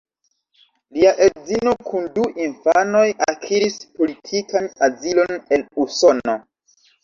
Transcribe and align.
Lia 0.95 1.11
edzino 1.25 1.73
kun 1.89 2.07
du 2.15 2.25
infanoj 2.47 3.05
akiris 3.35 3.79
politikan 4.01 4.73
azilon 4.91 5.39
en 5.41 5.71
Usono. 5.87 6.41